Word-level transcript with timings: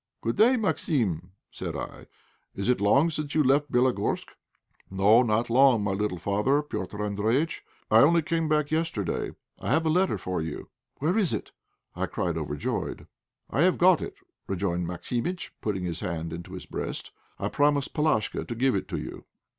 "Good 0.21 0.35
day, 0.37 0.57
Maximitch," 0.57 1.21
said 1.51 1.75
I, 1.75 2.07
"is 2.55 2.67
it 2.69 2.81
long 2.81 3.11
since 3.11 3.35
you 3.35 3.43
left 3.43 3.71
Bélogorsk?" 3.71 4.29
"No, 4.89 5.21
not 5.21 5.47
long, 5.47 5.83
my 5.83 5.91
little 5.91 6.17
father, 6.17 6.63
Petr' 6.63 6.97
Andréjïtch; 6.97 7.61
I 7.91 7.99
only 7.99 8.23
came 8.23 8.49
back 8.49 8.71
yesterday. 8.71 9.29
I 9.59 9.69
have 9.69 9.85
a 9.85 9.89
letter 9.91 10.17
for 10.17 10.41
you." 10.41 10.69
"Where 10.97 11.15
is 11.19 11.33
it?" 11.33 11.51
I 11.95 12.07
cried, 12.07 12.35
overjoyed. 12.35 13.05
"I 13.51 13.61
have 13.61 13.77
got 13.77 14.01
it," 14.01 14.15
rejoined 14.47 14.87
Maximitch, 14.87 15.53
putting 15.61 15.83
his 15.83 15.99
hand 15.99 16.33
into 16.33 16.53
his 16.53 16.65
breast. 16.65 17.11
"I 17.37 17.49
promised 17.49 17.93
Palashka 17.93 18.43
to 18.47 18.55
give 18.55 18.73
it 18.73 18.87
to 18.87 18.97
you." 18.97 19.25